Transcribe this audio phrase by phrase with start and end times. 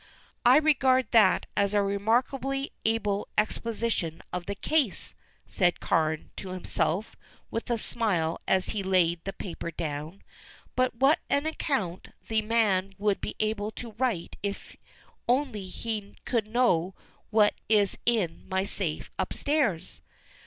[0.43, 5.13] "I regard that as a remarkably able exposition of the case,"
[5.45, 7.15] said Carne to himself
[7.51, 10.23] with a smile as he laid the paper down,
[10.75, 14.75] "but what an account the man would be able to write if
[15.29, 16.95] only he could know
[17.29, 20.01] what is in my safe upstairs!"